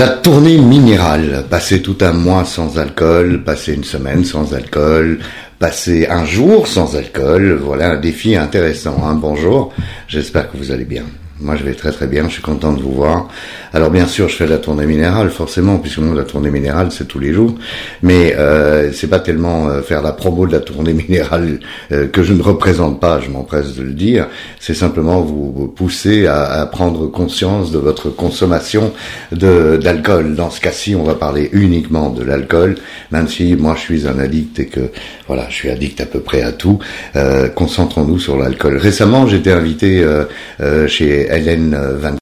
[0.00, 5.18] La tournée minérale, passer tout un mois sans alcool, passer une semaine sans alcool,
[5.58, 8.96] passer un jour sans alcool, voilà un défi intéressant.
[9.04, 9.16] Hein.
[9.16, 9.74] Bonjour,
[10.08, 11.04] j'espère que vous allez bien.
[11.38, 12.24] Moi, je vais très très bien.
[12.28, 13.28] Je suis content de vous voir.
[13.72, 17.06] Alors, bien sûr, je fais la tournée minérale, forcément, puisque moi, la tournée minérale, c'est
[17.06, 17.54] tous les jours.
[18.02, 21.60] Mais euh, c'est pas tellement euh, faire la promo de la tournée minérale
[21.92, 23.20] euh, que je ne représente pas.
[23.20, 24.26] Je m'empresse de le dire.
[24.58, 28.92] C'est simplement vous, pousser à, à, prendre conscience de votre consommation
[29.30, 30.34] d'alcool.
[30.34, 32.76] Dans ce cas-ci, on va parler uniquement de l'alcool,
[33.12, 34.90] même si moi, je suis un addict et que
[35.28, 36.80] voilà, je suis addict à peu près à tout.
[37.14, 38.78] Euh, concentrons-nous sur l'alcool.
[38.78, 40.04] Récemment, j'étais invité
[40.88, 42.16] chez Hélène Van